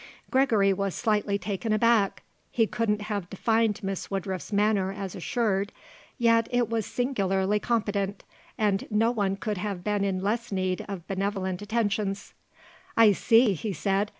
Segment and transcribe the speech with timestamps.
[0.31, 2.23] Gregory was slightly taken aback.
[2.49, 5.71] He couldn't have defined Miss Woodruff's manner as assured,
[6.17, 8.23] yet it was singularly competent;
[8.57, 12.33] and no one could have been in less need of benevolent attentions.
[12.97, 14.09] "I see," he said.